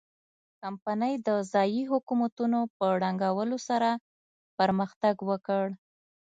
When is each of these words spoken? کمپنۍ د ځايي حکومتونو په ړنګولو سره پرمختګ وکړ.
کمپنۍ 0.61 1.13
د 1.27 1.29
ځايي 1.51 1.83
حکومتونو 1.91 2.59
په 2.77 2.85
ړنګولو 3.01 3.57
سره 3.69 3.89
پرمختګ 4.59 5.15
وکړ. 5.29 5.65